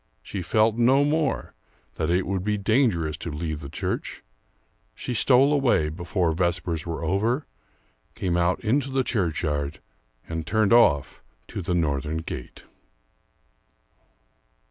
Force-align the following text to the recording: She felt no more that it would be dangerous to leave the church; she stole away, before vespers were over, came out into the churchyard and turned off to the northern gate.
She 0.23 0.41
felt 0.41 0.77
no 0.77 1.03
more 1.03 1.53
that 1.93 2.09
it 2.09 2.25
would 2.25 2.43
be 2.43 2.57
dangerous 2.57 3.15
to 3.17 3.29
leave 3.29 3.59
the 3.59 3.69
church; 3.69 4.23
she 4.95 5.13
stole 5.13 5.53
away, 5.53 5.89
before 5.89 6.31
vespers 6.31 6.87
were 6.87 7.03
over, 7.03 7.45
came 8.15 8.35
out 8.35 8.59
into 8.61 8.89
the 8.89 9.03
churchyard 9.03 9.79
and 10.27 10.47
turned 10.47 10.73
off 10.73 11.21
to 11.49 11.61
the 11.61 11.75
northern 11.75 12.17
gate. 12.17 12.63